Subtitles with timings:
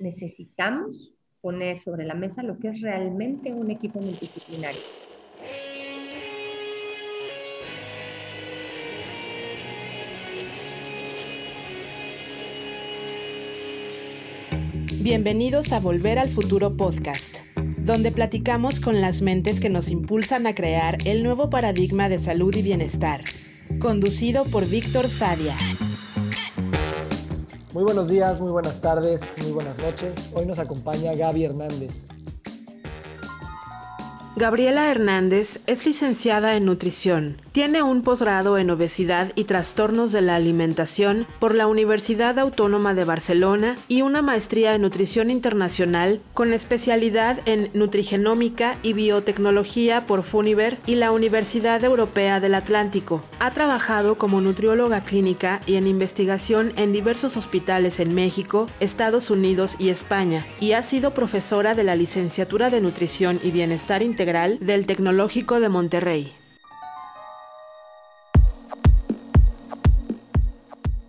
[0.00, 4.82] necesitamos poner sobre la mesa lo que es realmente un equipo multidisciplinario.
[15.02, 17.38] Bienvenidos a Volver al Futuro Podcast,
[17.78, 22.54] donde platicamos con las mentes que nos impulsan a crear el nuevo paradigma de salud
[22.54, 23.22] y bienestar,
[23.78, 25.56] conducido por Víctor Sadia.
[27.72, 30.30] Muy buenos días, muy buenas tardes, muy buenas noches.
[30.34, 32.08] Hoy nos acompaña Gaby Hernández.
[34.36, 37.42] Gabriela Hernández es licenciada en nutrición.
[37.50, 43.04] Tiene un posgrado en obesidad y trastornos de la alimentación por la Universidad Autónoma de
[43.04, 50.78] Barcelona y una maestría en nutrición internacional con especialidad en nutrigenómica y biotecnología por Funiver
[50.86, 53.24] y la Universidad Europea del Atlántico.
[53.40, 59.74] Ha trabajado como nutrióloga clínica y en investigación en diversos hospitales en México, Estados Unidos
[59.80, 64.86] y España y ha sido profesora de la licenciatura de nutrición y bienestar integral del
[64.86, 66.34] Tecnológico de Monterrey.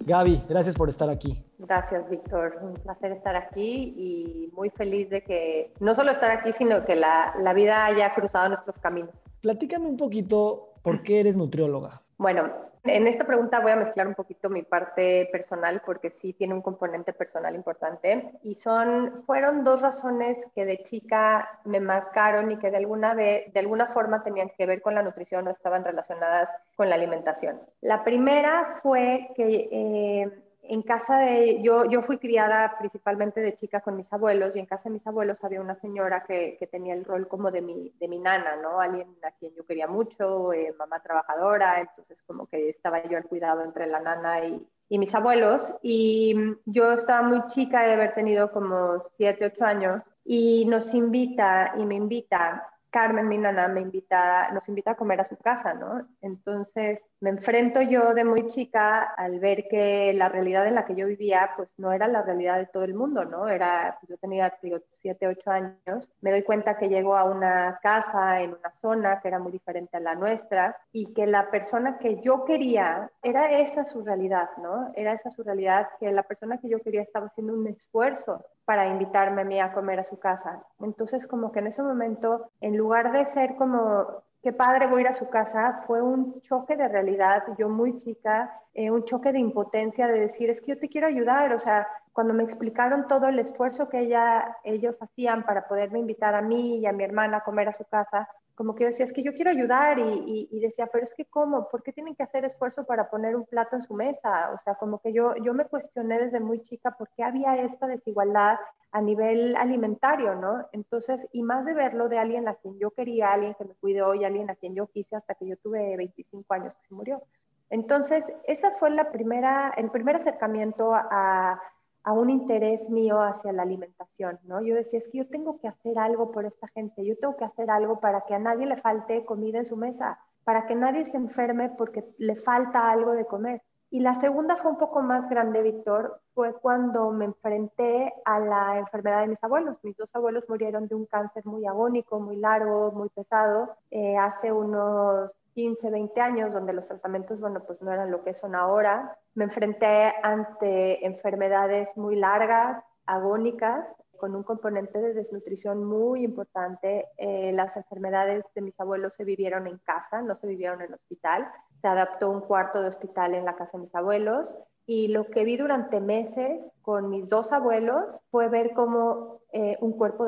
[0.05, 1.43] Gaby, gracias por estar aquí.
[1.57, 2.57] Gracias, Víctor.
[2.61, 6.95] Un placer estar aquí y muy feliz de que no solo estar aquí, sino que
[6.95, 9.11] la, la vida haya cruzado nuestros caminos.
[9.41, 12.01] Platícame un poquito por qué eres nutrióloga.
[12.17, 12.49] Bueno,
[12.83, 16.61] en esta pregunta voy a mezclar un poquito mi parte personal porque sí tiene un
[16.61, 22.71] componente personal importante y son fueron dos razones que de chica me marcaron y que
[22.71, 26.89] de alguna de alguna forma tenían que ver con la nutrición o estaban relacionadas con
[26.89, 27.61] la alimentación.
[27.81, 30.31] La primera fue que eh,
[30.71, 34.65] en casa de, yo, yo fui criada principalmente de chica con mis abuelos y en
[34.65, 37.91] casa de mis abuelos había una señora que, que tenía el rol como de mi,
[37.99, 38.79] de mi nana, ¿no?
[38.79, 43.25] Alguien a quien yo quería mucho, eh, mamá trabajadora, entonces como que estaba yo al
[43.25, 48.13] cuidado entre la nana y, y mis abuelos y yo estaba muy chica de haber
[48.13, 53.81] tenido como 7, 8 años y nos invita y me invita Carmen, mi nana, me
[53.81, 56.07] invita, nos invita a comer a su casa, ¿no?
[56.21, 60.95] Entonces me enfrento yo de muy chica al ver que la realidad en la que
[60.95, 63.47] yo vivía, pues no era la realidad de todo el mundo, ¿no?
[63.47, 67.79] Era, pues, yo tenía digo, 7, 8 años, me doy cuenta que llego a una
[67.81, 71.99] casa en una zona que era muy diferente a la nuestra y que la persona
[71.99, 74.91] que yo quería, era esa su realidad, ¿no?
[74.95, 78.87] Era esa su realidad, que la persona que yo quería estaba haciendo un esfuerzo para
[78.87, 80.63] invitarme a mí a comer a su casa.
[80.79, 85.01] Entonces, como que en ese momento, en lugar de ser como, qué padre voy a
[85.01, 89.31] ir a su casa, fue un choque de realidad, yo muy chica, eh, un choque
[89.31, 93.07] de impotencia de decir, es que yo te quiero ayudar, o sea, cuando me explicaron
[93.07, 97.03] todo el esfuerzo que ella, ellos hacían para poderme invitar a mí y a mi
[97.03, 98.27] hermana a comer a su casa,
[98.61, 101.25] como que yo decía, es que yo quiero ayudar y, y, decía, pero es que
[101.25, 101.67] ¿cómo?
[101.67, 104.51] ¿Por qué tienen que hacer esfuerzo para poner un plato en su mesa?
[104.53, 107.87] O sea, como que yo, yo me cuestioné desde muy chica por qué había esta
[107.87, 108.59] desigualdad
[108.91, 110.69] a nivel alimentario, ¿no?
[110.73, 114.13] Entonces, y más de verlo de alguien a quien yo quería, alguien que me cuidó
[114.13, 117.23] y alguien a quien yo quise hasta que yo tuve 25 años que se murió.
[117.71, 121.59] Entonces, esa fue la primera, el primer acercamiento a,
[122.03, 124.61] a un interés mío hacia la alimentación, ¿no?
[124.61, 127.45] Yo decía, es que yo tengo que hacer algo por esta gente, yo tengo que
[127.45, 131.05] hacer algo para que a nadie le falte comida en su mesa, para que nadie
[131.05, 133.61] se enferme porque le falta algo de comer.
[133.93, 138.79] Y la segunda fue un poco más grande, Víctor, fue cuando me enfrenté a la
[138.79, 139.77] enfermedad de mis abuelos.
[139.83, 144.49] Mis dos abuelos murieron de un cáncer muy agónico, muy largo, muy pesado, eh, hace
[144.53, 149.17] unos 15, 20 años, donde los tratamientos, bueno, pues no eran lo que son ahora.
[149.35, 153.85] Me enfrenté ante enfermedades muy largas, agónicas,
[154.21, 157.07] con un componente de desnutrición muy importante.
[157.17, 161.51] Eh, las enfermedades de mis abuelos se vivieron en casa, no se vivieron en hospital.
[161.81, 164.55] Se adaptó un cuarto de hospital en la casa de mis abuelos.
[164.85, 169.93] Y lo que vi durante meses con mis dos abuelos fue ver como eh, un
[169.93, 170.27] cuerpo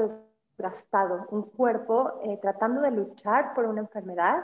[0.57, 4.43] desgastado, un cuerpo eh, tratando de luchar por una enfermedad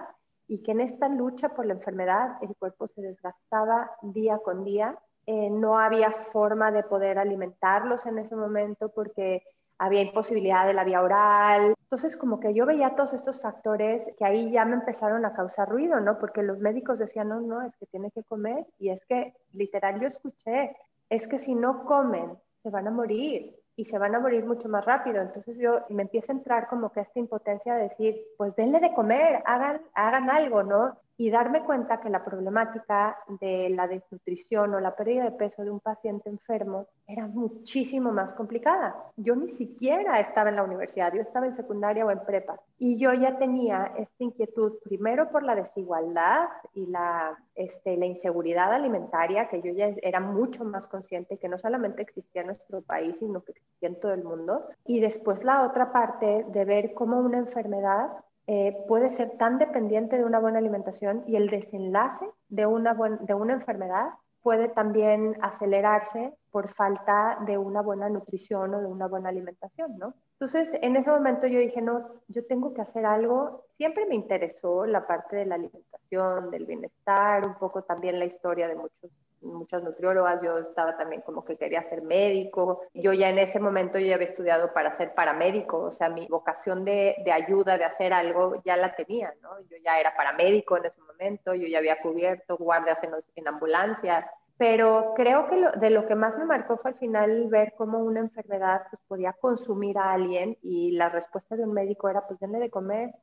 [0.50, 4.98] y que en esta lucha por la enfermedad el cuerpo se desgastaba día con día.
[5.28, 9.44] Eh, no había forma de poder alimentarlos en ese momento porque
[9.78, 11.76] había imposibilidad de la vía oral.
[11.84, 15.70] Entonces, como que yo veía todos estos factores que ahí ya me empezaron a causar
[15.70, 16.18] ruido, ¿no?
[16.18, 18.66] Porque los médicos decían, no, no, es que tiene que comer.
[18.80, 20.76] Y es que, literal, yo escuché,
[21.10, 24.68] es que si no comen, se van a morir y se van a morir mucho
[24.68, 25.22] más rápido.
[25.22, 28.94] Entonces yo me empiezo a entrar como que esta impotencia de decir, pues denle de
[28.94, 30.98] comer, hagan, hagan algo, ¿no?
[31.20, 35.70] Y darme cuenta que la problemática de la desnutrición o la pérdida de peso de
[35.70, 38.96] un paciente enfermo era muchísimo más complicada.
[39.18, 42.98] Yo ni siquiera estaba en la universidad, yo estaba en secundaria o en prepa y
[42.98, 49.50] yo ya tenía esta inquietud primero por la desigualdad y la, este, la inseguridad alimentaria,
[49.50, 53.44] que yo ya era mucho más consciente que no solamente existía en nuestro país, sino
[53.44, 54.70] que existía en todo el mundo.
[54.86, 58.08] Y después la otra parte de ver cómo una enfermedad
[58.52, 63.36] eh, puede ser tan dependiente de una buena alimentación y el desenlace de una, de
[63.36, 64.08] una enfermedad
[64.42, 70.16] puede también acelerarse por falta de una buena nutrición o de una buena alimentación, ¿no?
[70.40, 73.66] Entonces, en ese momento yo dije, no, yo tengo que hacer algo.
[73.78, 78.68] Siempre me interesó la parte de la alimentación, del bienestar, un poco también la historia
[78.68, 79.12] de muchos
[79.42, 84.00] muchas nutriólogas, yo estaba también como que quería ser médico, yo ya en ese momento
[84.00, 87.86] yo ya había estudiado para ser paramédico, o sea, mi vocación de, de ayuda, de
[87.86, 89.60] hacer algo, ya la tenía, ¿no?
[89.62, 94.30] Yo ya era paramédico en ese momento, yo ya había cubierto guardias en, en ambulancia,
[94.60, 98.20] pero creo que de lo que más me marcó fue al final ver cómo una
[98.20, 102.60] enfermedad pues, podía consumir a alguien y la respuesta de un médico era pues denle
[102.60, 103.16] de comer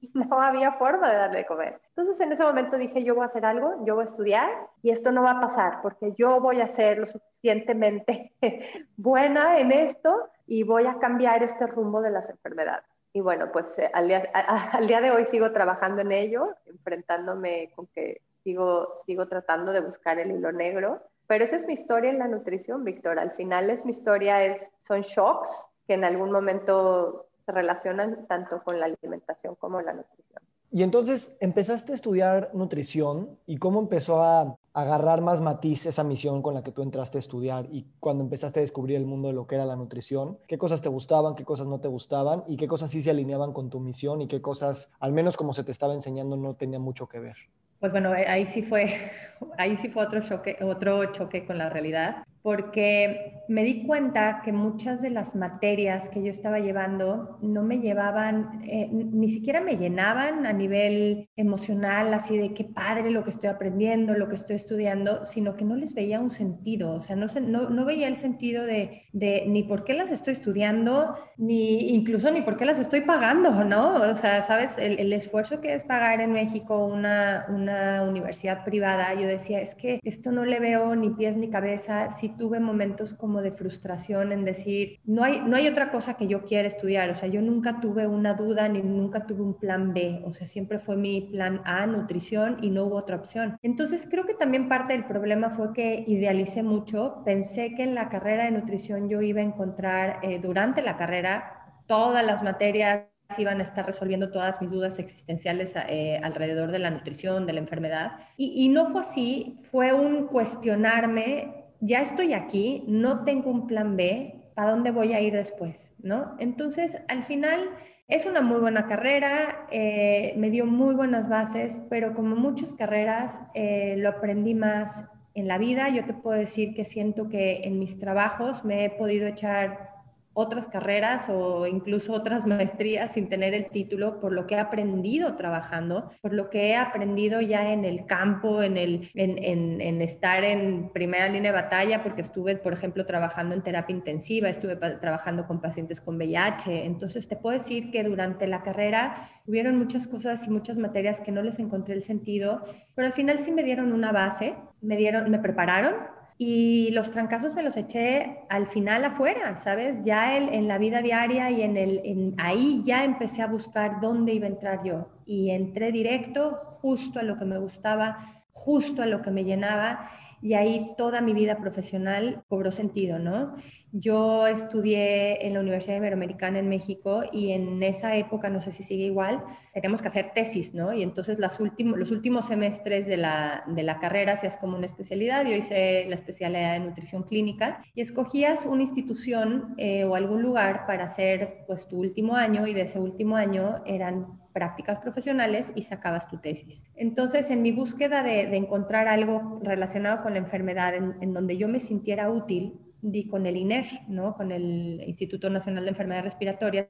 [0.14, 1.80] no había forma de darle de comer.
[1.88, 4.50] Entonces en ese momento dije, yo voy a hacer algo, yo voy a estudiar
[4.82, 8.32] y esto no va a pasar porque yo voy a ser lo suficientemente
[8.96, 12.84] buena en esto y voy a cambiar este rumbo de las enfermedades.
[13.12, 18.22] Y bueno, pues eh, al, día, de hoy sigo trabajando en ello, enfrentándome con que
[18.44, 21.02] sigo, sigo tratando de buscar el hilo negro.
[21.26, 23.18] Pero esa es mi historia en la nutrición, Víctor.
[23.18, 28.78] Al final es mi historia, es, son shocks que en algún momento relacionan tanto con
[28.78, 30.42] la alimentación como la nutrición.
[30.72, 36.42] Y entonces empezaste a estudiar nutrición y cómo empezó a agarrar más matiz esa misión
[36.42, 39.34] con la que tú entraste a estudiar y cuando empezaste a descubrir el mundo de
[39.34, 42.56] lo que era la nutrición, qué cosas te gustaban, qué cosas no te gustaban y
[42.56, 45.64] qué cosas sí se alineaban con tu misión y qué cosas, al menos como se
[45.64, 47.36] te estaba enseñando, no tenían mucho que ver.
[47.80, 48.86] Pues bueno, ahí sí fue,
[49.58, 54.52] ahí sí fue otro choque, otro choque con la realidad porque me di cuenta que
[54.52, 59.76] muchas de las materias que yo estaba llevando no me llevaban, eh, ni siquiera me
[59.76, 64.56] llenaban a nivel emocional, así de qué padre lo que estoy aprendiendo, lo que estoy
[64.56, 68.16] estudiando, sino que no les veía un sentido, o sea, no, no, no veía el
[68.16, 72.78] sentido de, de, ni por qué las estoy estudiando, ni incluso ni por qué las
[72.78, 73.96] estoy pagando, ¿no?
[73.96, 79.12] O sea, sabes, el, el esfuerzo que es pagar en México una, una universidad privada,
[79.14, 83.14] yo decía, es que esto no le veo ni pies ni cabeza, si tuve momentos
[83.14, 87.10] como de frustración en decir, no hay, no hay otra cosa que yo quiera estudiar,
[87.10, 90.46] o sea, yo nunca tuve una duda ni nunca tuve un plan B, o sea,
[90.46, 93.58] siempre fue mi plan A, nutrición, y no hubo otra opción.
[93.62, 98.08] Entonces, creo que también parte del problema fue que idealicé mucho, pensé que en la
[98.08, 101.56] carrera de nutrición yo iba a encontrar eh, durante la carrera
[101.86, 103.06] todas las materias
[103.38, 107.60] iban a estar resolviendo todas mis dudas existenciales eh, alrededor de la nutrición, de la
[107.60, 108.12] enfermedad.
[108.36, 113.96] Y, y, no fue así, fue un cuestionarme ya estoy aquí, no tengo un plan
[113.96, 115.94] B, ¿para dónde voy a ir después?
[116.02, 116.36] ¿no?
[116.38, 117.70] Entonces, al final
[118.08, 123.40] es una muy buena carrera, eh, me dio muy buenas bases, pero como muchas carreras,
[123.54, 125.04] eh, lo aprendí más
[125.34, 125.88] en la vida.
[125.88, 129.89] Yo te puedo decir que siento que en mis trabajos me he podido echar
[130.32, 135.34] otras carreras o incluso otras maestrías sin tener el título por lo que he aprendido
[135.36, 140.90] trabajando, por lo que he aprendido ya en el campo, en, el, en, estar en
[140.92, 145.60] primera línea de batalla, porque estuve, por ejemplo, trabajando en terapia intensiva, estuve trabajando con
[145.60, 146.84] pacientes con VIH.
[146.84, 151.32] Entonces, te puedo decir que durante la carrera hubieron muchas cosas y muchas materias que
[151.32, 155.28] no les encontré el sentido, pero al final sí me dieron una base, me, dieron,
[155.30, 160.06] me prepararon y los trancazos me los eché al final afuera, ¿sabes?
[160.06, 164.00] Ya el, en la vida diaria y en el, en, ahí ya empecé a buscar
[164.00, 165.08] dónde iba a entrar yo.
[165.26, 170.12] Y entré directo justo a lo que me gustaba, justo a lo que me llenaba
[170.40, 173.56] y ahí toda mi vida profesional cobró sentido, ¿no?
[173.92, 178.84] Yo estudié en la Universidad Iberoamericana en México y en esa época, no sé si
[178.84, 179.42] sigue igual,
[179.74, 180.92] teníamos que hacer tesis, ¿no?
[180.92, 185.44] Y entonces las los últimos semestres de la, de la carrera hacías como una especialidad.
[185.44, 190.86] Yo hice la especialidad de nutrición clínica y escogías una institución eh, o algún lugar
[190.86, 195.82] para hacer pues tu último año y de ese último año eran prácticas profesionales y
[195.82, 196.82] sacabas tu tesis.
[196.94, 201.68] Entonces, en mi búsqueda de, encontrar algo relacionado con la enfermedad en, en donde yo
[201.68, 204.34] me sintiera útil, di con el INER, ¿no?
[204.34, 206.88] con el Instituto Nacional de Enfermedades Respiratorias,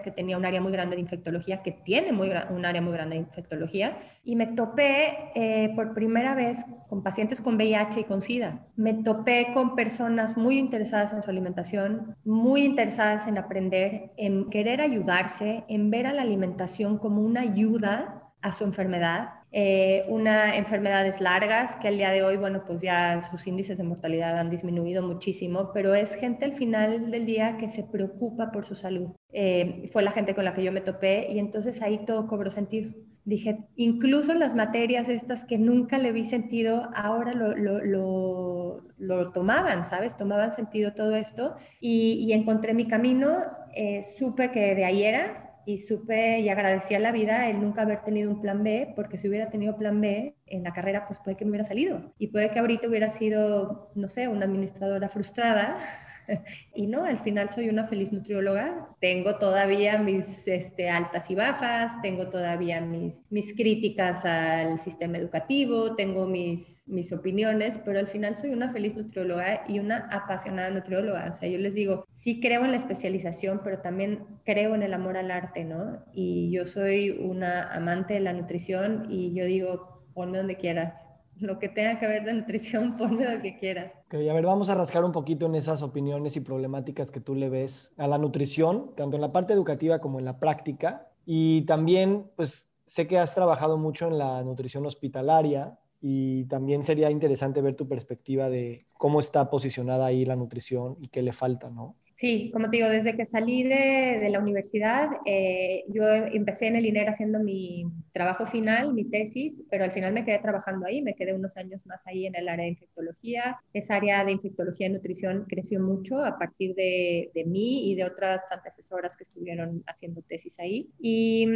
[0.00, 3.22] que tenía un área muy grande de infectología, que tiene un área muy grande de
[3.22, 8.66] infectología, y me topé eh, por primera vez con pacientes con VIH y con SIDA.
[8.74, 14.80] Me topé con personas muy interesadas en su alimentación, muy interesadas en aprender, en querer
[14.80, 19.30] ayudarse, en ver a la alimentación como una ayuda a su enfermedad.
[19.52, 23.84] Eh, una enfermedades largas que al día de hoy, bueno, pues ya sus índices de
[23.84, 28.66] mortalidad han disminuido muchísimo, pero es gente al final del día que se preocupa por
[28.66, 29.10] su salud.
[29.32, 32.50] Eh, fue la gente con la que yo me topé y entonces ahí todo cobró
[32.50, 32.92] sentido.
[33.24, 39.84] Dije, incluso las materias estas que nunca le vi sentido, ahora lo, lo, lo, tomaban,
[39.84, 40.16] ¿sabes?
[40.16, 43.38] Tomaban sentido todo esto y, encontré mi camino,
[43.74, 47.82] eh, supe que de ahí era, y supe y agradecí a la vida el nunca
[47.82, 51.18] haber tenido un plan B, porque si hubiera tenido plan B en la carrera, pues
[51.22, 52.12] puede que me hubiera salido.
[52.18, 55.78] Y puede que ahorita hubiera sido, no sé, una administradora frustrada
[56.74, 58.88] y no, al final soy una feliz nutrióloga.
[59.00, 65.94] Tengo todavía mis este, altas y bajas, tengo todavía mis, mis críticas al sistema educativo,
[65.94, 71.30] tengo mis, mis opiniones, pero al final soy una feliz nutrióloga y una apasionada nutrióloga.
[71.30, 74.94] O sea, yo les digo, sí creo en la especialización, pero también creo en el
[74.94, 76.04] amor al arte, ¿no?
[76.12, 81.11] Y yo soy una amante de la nutrición y yo digo, ponme donde quieras
[81.42, 83.92] lo que tenga que ver de nutrición, ponme lo que quieras.
[84.06, 87.34] Ok, a ver, vamos a rascar un poquito en esas opiniones y problemáticas que tú
[87.34, 91.08] le ves a la nutrición, tanto en la parte educativa como en la práctica.
[91.26, 97.10] Y también, pues, sé que has trabajado mucho en la nutrición hospitalaria y también sería
[97.10, 101.70] interesante ver tu perspectiva de cómo está posicionada ahí la nutrición y qué le falta,
[101.70, 101.96] ¿no?
[102.22, 106.86] Sí, como te digo, desde que salí de, la universidad, eh, yo empecé en el
[106.86, 111.16] INER haciendo mi trabajo final, mi tesis, pero al final me quedé trabajando ahí, me
[111.16, 113.58] quedé unos años más ahí en el área de infectología.
[113.72, 118.04] Esa área de infectología y nutrición creció mucho a partir de, de mí y de
[118.04, 120.90] otras antecesoras que estuvieron haciendo tesis ahí.
[121.00, 121.48] Y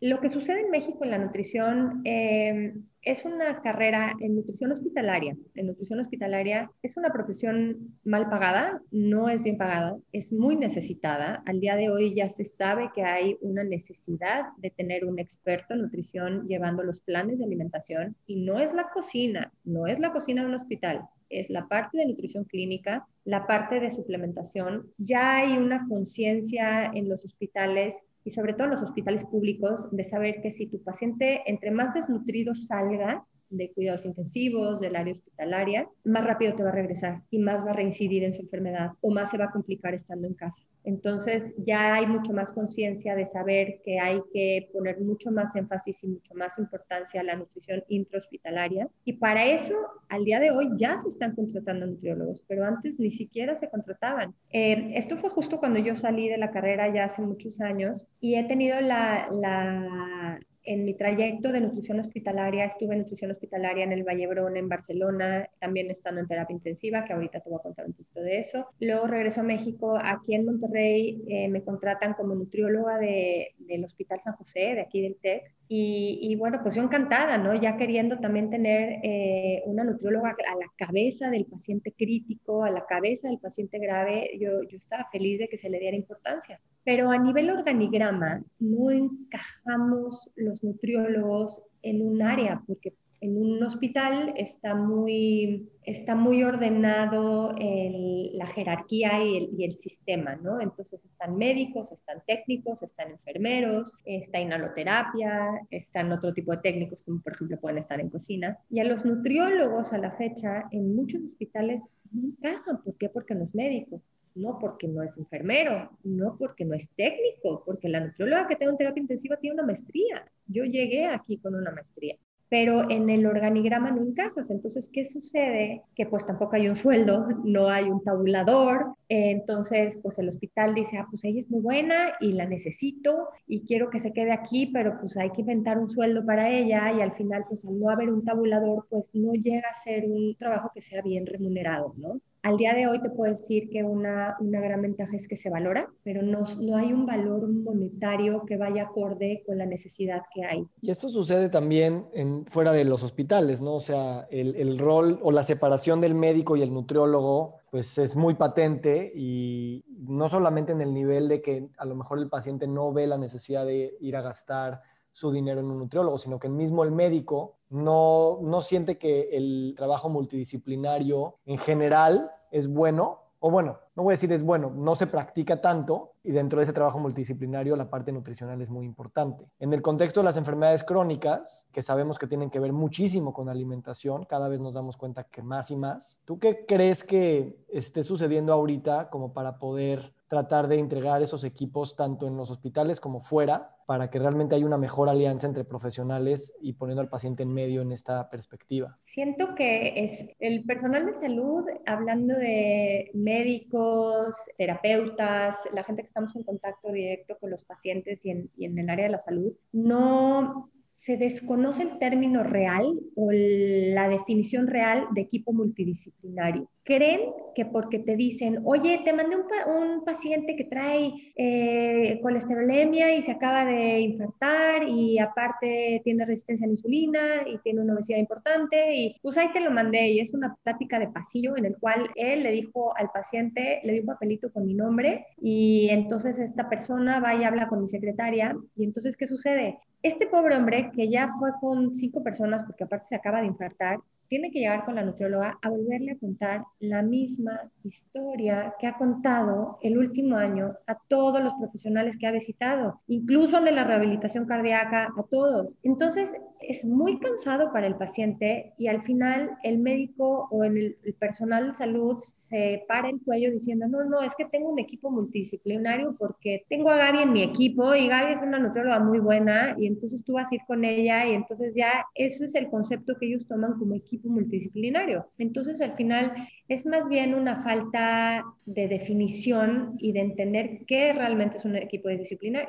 [0.00, 5.36] lo que sucede en México en la nutrición eh, es una carrera en nutrición hospitalaria.
[5.54, 11.42] En nutrición hospitalaria es una profesión mal pagada, no es bien pagada, es muy necesitada.
[11.46, 15.74] Al día de hoy ya se sabe que hay una necesidad de tener un experto
[15.74, 20.12] en nutrición llevando los planes de alimentación y no es la cocina, no es la
[20.12, 24.90] cocina de un hospital, es la parte de nutrición clínica, la parte de suplementación.
[24.98, 30.04] Ya hay una conciencia en los hospitales y sobre todo en los hospitales públicos, de
[30.04, 35.88] saber que si tu paciente entre más desnutrido salga, de cuidados intensivos, del área hospitalaria,
[36.04, 39.10] más rápido te va a regresar y más va a reincidir en su enfermedad o
[39.10, 40.62] más se va a complicar estando en casa.
[40.84, 46.04] Entonces ya hay mucho más conciencia de saber que hay que poner mucho más énfasis
[46.04, 48.88] y mucho más importancia a la nutrición intrahospitalaria.
[49.04, 49.74] Y para eso,
[50.08, 54.34] al día de hoy ya se están contratando nutriólogos, pero antes ni siquiera se contrataban.
[54.50, 58.34] Eh, esto fue justo cuando yo salí de la carrera ya hace muchos años y
[58.36, 63.92] he tenido la, la en mi trayecto de nutrición hospitalaria, estuve en nutrición hospitalaria en
[63.92, 67.86] el Vallebrón, en Barcelona, también estando en terapia intensiva, que ahorita te voy a contar
[67.86, 68.66] un poquito de eso.
[68.80, 74.20] Luego regreso a México, aquí en Monterrey eh, me contratan como nutrióloga de, del Hospital
[74.20, 77.52] San José, de aquí del TEC, y, bueno, pues yo encantada, ¿no?
[77.54, 82.86] Ya queriendo también tener eh, una nutrióloga a la cabeza del paciente crítico, a la
[82.86, 86.60] cabeza del paciente grave, yo, yo estaba feliz de que se le diera importancia.
[86.84, 94.34] Pero a nivel organigrama, no encajamos los nutriólogos en un área, porque en un hospital
[94.36, 100.60] está muy, está muy ordenado la jerarquía y el, y el, sistema, ¿no?
[100.60, 107.22] Entonces están médicos, están técnicos, están enfermeros, está inhaloterapia, están otro tipo de técnicos como
[107.22, 108.58] por ejemplo pueden estar en cocina.
[108.68, 111.80] Y a los nutriólogos a la fecha en muchos hospitales
[112.12, 112.82] no encajan.
[112.82, 113.08] ¿Por qué?
[113.08, 114.02] Porque no es médico
[114.34, 118.72] no porque no es enfermero, no porque no es técnico, porque la nutrióloga que tengo
[118.72, 120.28] en terapia intensiva tiene una maestría.
[120.48, 122.16] Yo llegué aquí con una maestría,
[122.48, 124.50] pero en el organigrama no encajas.
[124.50, 125.82] Entonces, ¿qué sucede?
[125.94, 128.94] Que pues tampoco hay un sueldo, no hay un tabulador.
[129.08, 133.66] Entonces, pues el hospital dice, ah, pues ella es muy buena y la necesito y
[133.66, 137.00] quiero que se quede aquí, pero pues hay que inventar un sueldo para ella y
[137.00, 140.70] al final, pues al no haber un tabulador, pues no llega a ser un trabajo
[140.74, 142.20] que sea bien remunerado, ¿no?
[142.44, 145.48] Al día de hoy te puedo decir que una, una gran ventaja es que se
[145.48, 150.44] valora, pero no, no hay un valor monetario que vaya acorde con la necesidad que
[150.44, 150.66] hay.
[150.82, 152.04] Y esto sucede también
[152.48, 153.76] fuera de los hospitales, ¿no?
[153.76, 158.14] O sea, el, el rol o la separación del médico y el nutriólogo pues es
[158.14, 162.66] muy patente y no solamente en el nivel de que a lo mejor el paciente
[162.66, 164.82] no ve la necesidad de ir a gastar
[165.14, 169.74] su dinero en un nutriólogo, sino que mismo el médico no, no siente que el
[169.76, 174.94] trabajo multidisciplinario en general es bueno, o bueno, no voy a decir es bueno, no
[174.94, 179.44] se practica tanto y dentro de ese trabajo multidisciplinario la parte nutricional es muy importante.
[179.58, 183.48] En el contexto de las enfermedades crónicas, que sabemos que tienen que ver muchísimo con
[183.48, 188.04] alimentación, cada vez nos damos cuenta que más y más, ¿tú qué crees que esté
[188.04, 193.20] sucediendo ahorita como para poder tratar de entregar esos equipos tanto en los hospitales como
[193.20, 197.52] fuera para que realmente haya una mejor alianza entre profesionales y poniendo al paciente en
[197.52, 198.98] medio en esta perspectiva.
[199.02, 206.34] Siento que es el personal de salud, hablando de médicos, terapeutas, la gente que estamos
[206.36, 209.52] en contacto directo con los pacientes y en, y en el área de la salud,
[209.72, 216.68] no se desconoce el término real o la definición real de equipo multidisciplinario.
[216.82, 217.20] Creen
[217.54, 223.32] que porque te dicen, oye, te mandé un, paciente que trae eh, colesterolemia y se
[223.32, 228.94] acaba de infartar y aparte tiene resistencia a la insulina y tiene una obesidad importante
[228.94, 232.10] y pues ahí te lo mandé y es una plática de pasillo en el cual
[232.16, 236.68] él le dijo al paciente, le dio un papelito con mi nombre y entonces esta
[236.68, 239.78] persona va y habla con mi secretaria y entonces ¿qué sucede?
[240.04, 244.00] Este pobre hombre, que ya fue con cinco personas, porque aparte se acaba de infartar,
[244.28, 248.98] tiene que llegar con la nutrióloga a volverle a contar la misma historia que ha
[248.98, 253.84] contado el último año a todos los profesionales que ha visitado, incluso al de la
[253.84, 255.68] rehabilitación cardíaca, a todos.
[255.82, 256.36] Entonces,
[256.68, 261.74] es muy cansado para el paciente y al final el médico o el, personal de
[261.74, 266.64] salud se para el cuello diciendo, no, no, es que tengo un equipo multidisciplinario porque
[266.68, 270.24] tengo a Gaby en mi equipo y Gaby es una nutrióloga muy buena y entonces
[270.24, 273.46] tú vas a ir con ella y entonces ya eso es el concepto que ellos
[273.46, 275.26] toman como equipo multidisciplinario.
[275.38, 276.32] Entonces, al final,
[276.68, 282.08] es más bien una falta de definición y de entender qué realmente es un equipo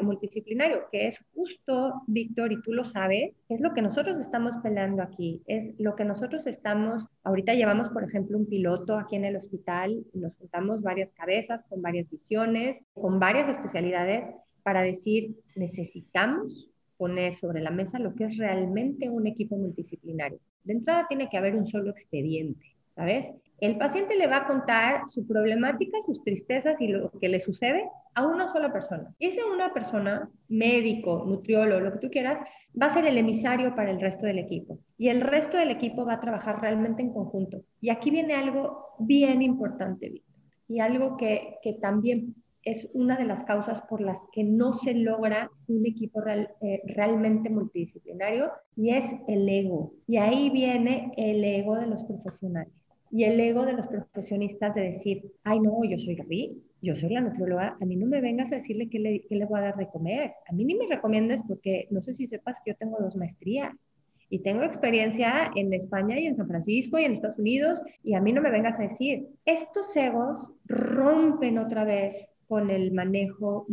[0.01, 5.04] multidisciplinario, que es justo, Víctor, y tú lo sabes, es lo que nosotros estamos peleando
[5.04, 9.36] aquí, es lo que nosotros estamos, ahorita llevamos, por ejemplo, un piloto aquí en el
[9.36, 14.25] hospital, nos juntamos varias cabezas con varias visiones, con varias especialidades
[14.63, 20.39] para decir, necesitamos poner sobre la mesa lo que es realmente un equipo multidisciplinario.
[20.63, 23.32] De entrada tiene que haber un solo expediente, ¿sabes?
[23.59, 27.89] El paciente le va a contar su problemática, sus tristezas y lo que le sucede
[28.13, 29.13] a una sola persona.
[29.17, 32.41] Esa una persona, médico, nutriólogo, lo que tú quieras,
[32.79, 34.79] va a ser el emisario para el resto del equipo.
[34.97, 37.62] Y el resto del equipo va a trabajar realmente en conjunto.
[37.79, 40.35] Y aquí viene algo bien importante, Víctor,
[40.67, 44.95] y algo que, que también es una de las causas por las que no se
[44.95, 49.93] logra un equipo eh, realmente multidisciplinario y es el ego.
[50.07, 54.81] Y ahí viene el ego de los profesionales y el ego de los profesionistas de
[54.81, 58.51] decir, ay no, yo soy Gaby, yo soy la nutrióloga, a mí no me vengas
[58.51, 60.88] a decirle qué le, qué le voy a dar de comer, a mí ni me
[60.88, 63.97] recomiendas porque no sé si sepas que yo tengo dos maestrías
[64.30, 68.21] y tengo experiencia en España y en San Francisco y en Estados Unidos y a
[68.21, 73.65] mí no me vengas a decir, estos egos rompen otra vez con el manejo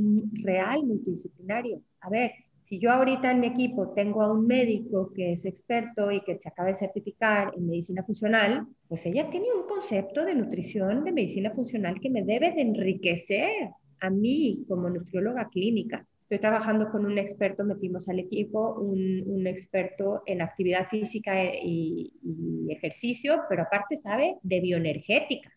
[0.43, 1.83] real multidisciplinario.
[2.01, 6.11] A ver, si yo ahorita en mi equipo tengo a un médico que es experto
[6.11, 10.35] y que se acaba de certificar en medicina funcional, pues ella tiene un concepto de
[10.35, 13.71] nutrición, de medicina funcional que me debe de enriquecer
[14.01, 16.07] a mí como nutrióloga clínica.
[16.21, 22.13] Estoy trabajando con un experto, metimos al equipo, un, experto en actividad física y
[22.71, 25.53] ejercicio, pero aparte sabe de bioenergética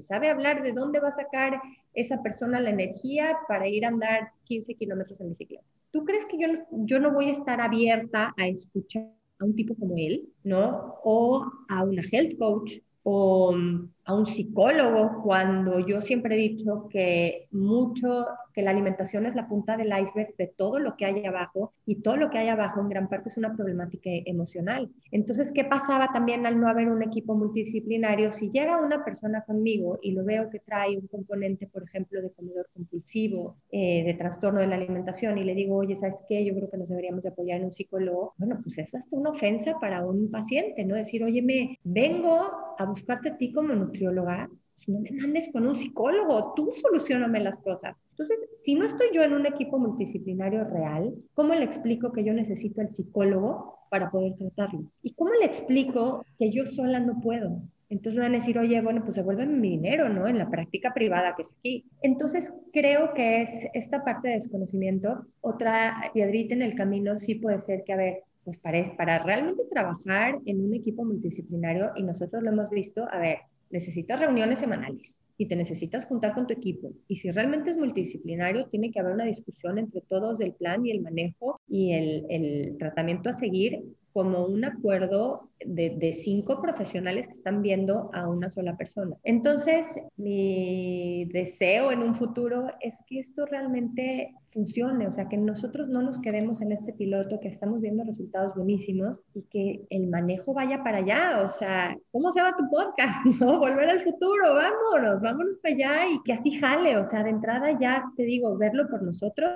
[0.00, 1.60] sabe hablar de dónde va a sacar
[1.94, 5.64] esa persona la energía para ir a andar 15 kilómetros en bicicleta.
[5.90, 9.74] ¿Tú crees que yo, yo no voy a estar abierta a escuchar a un tipo
[9.74, 10.96] como él, ¿no?
[11.04, 12.72] O a una health coach
[13.04, 19.26] o mm, a un psicólogo cuando yo siempre he dicho que mucho, que la alimentación
[19.26, 22.38] es la punta del iceberg de todo lo que hay abajo y todo lo que
[22.38, 24.90] hay abajo en gran parte es una problemática emocional.
[25.10, 28.30] Entonces, ¿qué pasaba también al no haber un equipo multidisciplinario?
[28.32, 32.30] Si llega una persona conmigo y lo veo que trae un componente, por ejemplo, de
[32.30, 36.44] comedor compulsivo, eh, de trastorno de la alimentación y le digo, oye, ¿sabes qué?
[36.44, 38.34] Yo creo que nos deberíamos de apoyar en un psicólogo.
[38.36, 40.94] Bueno, pues es hasta una ofensa para un paciente, ¿no?
[40.94, 44.50] Decir, oye, me vengo a buscarte a ti como nutrióloga,
[44.86, 48.04] no me mandes con un psicólogo, tú solucioname las cosas.
[48.10, 52.34] Entonces, si no estoy yo en un equipo multidisciplinario real, ¿cómo le explico que yo
[52.34, 54.90] necesito el psicólogo para poder tratarlo?
[55.02, 57.62] ¿Y cómo le explico que yo sola no puedo?
[57.88, 60.26] Entonces me van a decir, oye, bueno, pues devuélveme mi dinero, ¿no?
[60.26, 61.86] En la práctica privada que es aquí.
[62.02, 65.26] Entonces creo que es esta parte de desconocimiento.
[65.40, 69.62] Otra piedrita en el camino sí puede ser que, a ver, pues para, para realmente
[69.70, 73.38] trabajar en un equipo multidisciplinario, y nosotros lo hemos visto, a ver,
[73.74, 76.92] necesitas reuniones semanales y te necesitas juntar con tu equipo.
[77.08, 80.92] Y si realmente es multidisciplinario, tiene que haber una discusión entre todos del plan y
[80.92, 83.82] el manejo y el, el tratamiento a seguir
[84.14, 89.16] como un acuerdo de, cinco profesionales que están viendo a una sola persona.
[89.24, 95.88] Entonces, mi deseo en un futuro es que esto realmente funcione, o sea, que nosotros
[95.88, 100.54] no nos quedemos en este piloto, que estamos viendo resultados buenísimos y que el manejo
[100.54, 103.24] vaya para allá, o sea, ¿cómo se va tu podcast?
[103.40, 103.58] ¿No?
[103.58, 107.76] Volver al futuro, vámonos, vámonos para allá y que así jale, o sea, de entrada
[107.80, 109.50] ya te digo, verlo por nosotros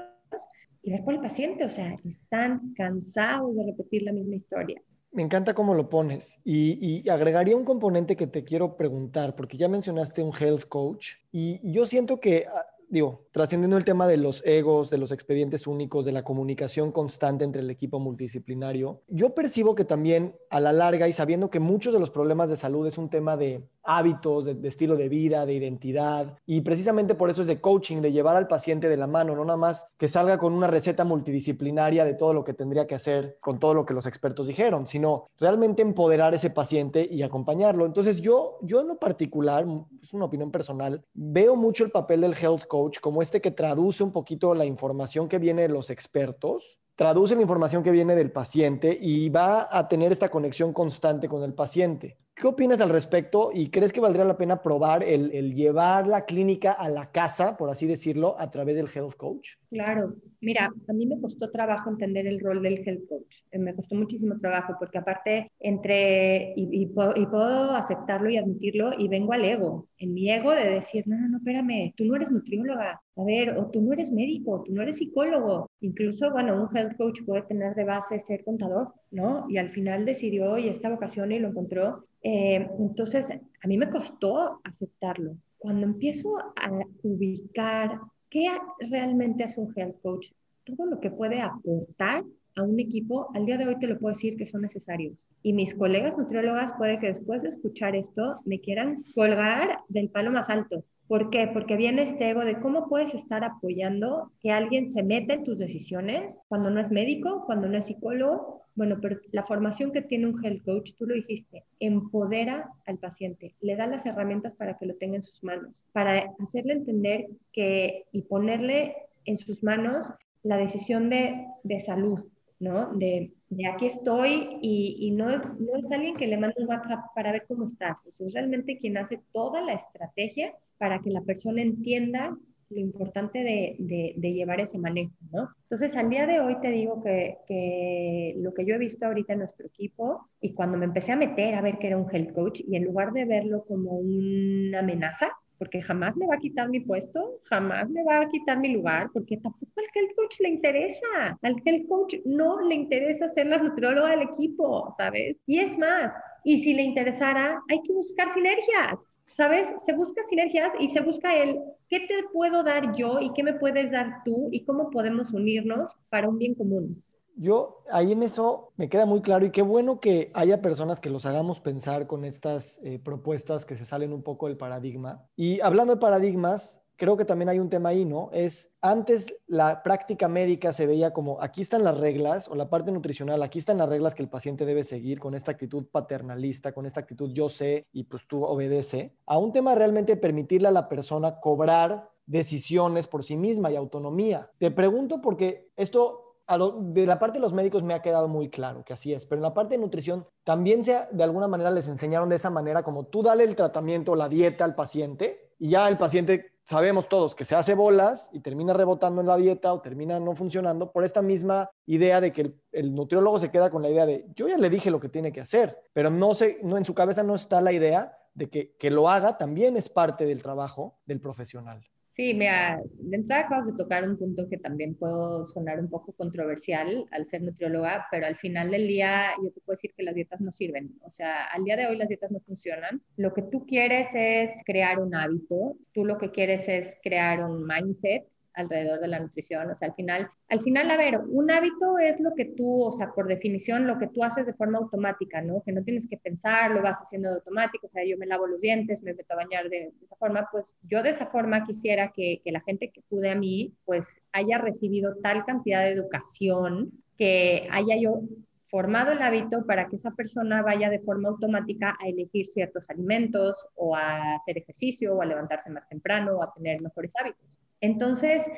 [1.05, 4.81] por el paciente, o sea, están cansados de repetir la misma historia.
[5.11, 9.57] Me encanta cómo lo pones y, y, agregaría un componente que te quiero preguntar, porque
[9.57, 14.17] ya mencionaste un health coach y yo siento que ah, digo, trascendiendo el tema de
[14.17, 19.35] los egos, de los expedientes únicos, de la comunicación constante entre el equipo multidisciplinario, yo
[19.35, 22.87] percibo que también a la larga y sabiendo que muchos de los problemas de salud
[22.87, 27.41] es un tema de hábitos, de, estilo de vida, de identidad, y precisamente por eso
[27.41, 30.37] es de coaching, de llevar al paciente de la mano, no nada más que salga
[30.37, 33.95] con una receta multidisciplinaria de todo lo que tendría que hacer con todo lo que
[33.95, 37.87] los expertos dijeron, sino realmente empoderar a ese paciente y acompañarlo.
[37.87, 39.67] Entonces yo, yo en lo particular,
[40.03, 44.05] es una opinión personal, veo mucho el papel del health coach como este que traduce
[44.05, 48.33] un poquito la información que viene de los expertos, traduce la información que viene del
[48.33, 52.19] paciente y va a tener esta conexión constante con el paciente.
[52.39, 56.71] ¿Qué opinas al respecto y crees que valdría la pena probar el, llevar la clínica
[56.71, 59.58] a la casa, por así decirlo, a través del health coach?
[59.71, 63.43] Claro, mira, a mí me costó trabajo entender el rol del health coach.
[63.51, 69.35] Eh, me costó muchísimo trabajo porque aparte entre, y, puedo aceptarlo y admitirlo, y vengo
[69.35, 73.03] al ego, en mi ego de decir, no, no, no, espérame, tú no eres nutrióloga,
[73.17, 75.71] a ver, o tú no eres médico, tú no eres psicólogo.
[75.81, 79.45] Incluso, bueno, un health coach puede tener de base ser contador, ¿no?
[79.51, 83.91] Y al final decidió y esta vocación y lo encontró eh, entonces, a mí me
[83.91, 85.37] costó aceptarlo.
[85.57, 86.71] Cuando empiezo a
[87.03, 88.49] ubicar qué
[88.91, 90.29] realmente es un health coach,
[90.65, 92.25] todo lo que puede aportar
[92.57, 95.25] a un equipo, al día de hoy te lo puedo decir que son necesarios.
[95.43, 100.31] Y mis colegas nutriólogas puede que después de escuchar esto me quieran colgar del palo
[100.31, 100.85] más alto.
[101.09, 101.49] ¿Por qué?
[101.51, 105.59] Porque viene este ego de cómo puedes estar apoyando que alguien se meta en tus
[105.59, 108.63] decisiones cuando no es médico, cuando no es psicólogo.
[108.75, 113.55] Bueno, pero la formación que tiene un health coach, tú lo dijiste, empodera al paciente,
[113.61, 118.05] le da las herramientas para que lo tenga en sus manos, para hacerle entender que
[118.13, 118.95] y ponerle
[119.25, 122.21] en sus manos la decisión de, de salud,
[122.61, 122.93] ¿no?
[122.95, 126.69] De, de aquí estoy y, y, no, es, no es alguien que le manda un
[126.69, 131.01] WhatsApp para ver cómo estás, o sea, es realmente quien hace toda la estrategia para
[131.01, 132.37] que la persona entienda
[132.71, 135.49] lo importante de, de, llevar ese manejo, ¿no?
[135.63, 139.33] Entonces, al día de hoy te digo que, que, lo que yo he visto ahorita
[139.33, 142.33] en nuestro equipo y cuando me empecé a meter a ver que era un health
[142.35, 146.69] coach y en lugar de verlo como una amenaza, porque jamás me va a quitar
[146.69, 150.49] mi puesto, jamás me va a quitar mi lugar, porque tampoco al health coach le
[150.49, 151.39] interesa.
[151.43, 155.43] Al health coach no le interesa ser la nutrióloga del equipo, ¿sabes?
[155.47, 159.13] Y es más, y si le interesara, hay que buscar sinergias.
[159.31, 159.73] ¿sabes?
[159.85, 163.53] Se busca sinergias y se busca el qué te puedo dar yo y qué me
[163.55, 167.05] puedes dar tú y cómo podemos unirnos para un bien común.
[167.41, 171.09] Yo ahí en eso me queda muy claro y qué bueno que haya personas que
[171.09, 175.25] los hagamos pensar con estas eh, propuestas que se salen un poco del paradigma.
[175.37, 178.29] Y hablando de paradigmas, creo que también hay un tema ahí, ¿no?
[178.33, 182.91] Es antes la práctica médica se veía como aquí están las reglas o la parte
[182.91, 186.87] nutricional, aquí están las reglas que el paciente debe seguir con esta actitud paternalista, con
[186.87, 190.89] esta actitud yo sé y pues tú obedece, a un tema realmente permitirle a la
[190.89, 194.51] persona cobrar decisiones por sí misma y autonomía.
[194.59, 198.83] Te pregunto porque esto de la parte de los médicos me ha quedado muy claro
[198.85, 201.89] que así es, pero en la parte de nutrición también se, de alguna manera les
[201.89, 205.89] enseñaron de esa manera como tú dale el tratamiento, la dieta al paciente y ya
[205.89, 209.83] el paciente sabemos todos que se hace bolas y termina rebotando en la dieta o
[209.83, 213.91] termina no funcionando por esta misma idea de que el, nutriólogo se queda con la
[213.91, 216.79] idea de yo ya le dije lo que tiene que hacer, pero no, se, no
[216.79, 220.25] en su cabeza no está la idea de que, que lo haga también es parte
[220.25, 221.87] del trabajo del profesional.
[222.19, 226.13] Sí, mira, de entrada acabas de tocar un punto que también puedo sonar un poco
[226.15, 230.17] controversial al ser nutrióloga, pero al final del día yo te puedo decir que las
[230.17, 230.99] dietas no sirven.
[231.05, 233.01] O sea, al día de hoy las dietas no funcionan.
[233.17, 237.65] Lo que tú quieres es crear un hábito, tú lo que quieres es crear un
[237.65, 238.25] mindset
[238.59, 239.71] alrededor de la nutrición.
[239.71, 242.93] O sea, al final, al final, a ver, un hábito es lo que tú, o
[242.93, 245.63] sea, por definición, lo que tú haces de forma automática, ¿no?
[245.65, 247.87] Que no tienes que pensar, lo vas haciendo de automático.
[247.87, 250.49] O sea, yo me lavo los dientes, me meto a bañar de, esa forma.
[250.51, 254.21] Pues yo de esa forma quisiera que, que la gente que acude a mí, pues
[254.33, 258.23] haya recibido tal cantidad de educación que haya yo
[258.69, 263.67] formado el hábito para que esa persona vaya de forma automática a elegir ciertos alimentos
[263.75, 267.47] o a hacer ejercicio o a levantarse más temprano o a tener mejores hábitos.
[267.81, 268.51] Entonces,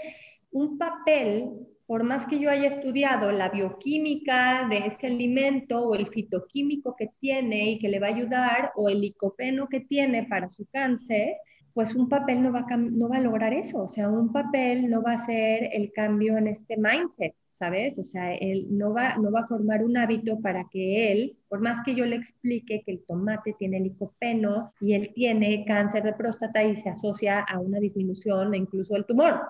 [0.50, 6.06] un papel por más que yo haya estudiado la bioquímica de ese alimento o el
[6.06, 10.48] fitoquímico que tiene y que le va a ayudar o el licopeno que tiene para
[10.48, 11.38] su cáncer,
[11.74, 13.82] pues un papel no va, a, no va a lograr eso.
[13.82, 17.98] O sea, un papel no va a hacer el cambio en este mindset, ¿sabes?
[17.98, 21.60] O sea, él no va, no va a formar un hábito para que él, por
[21.60, 26.14] más que yo le explique que el tomate tiene licopeno y él tiene cáncer de
[26.14, 29.42] próstata y se asocia a una disminución incluso del tumor,